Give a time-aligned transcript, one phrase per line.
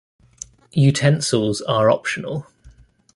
[0.75, 2.47] Utensils are optional.